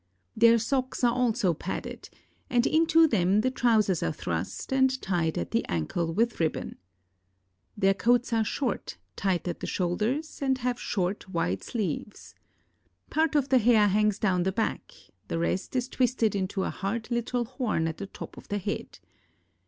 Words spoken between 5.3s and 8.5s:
at the ankle with ribbon. Their coats are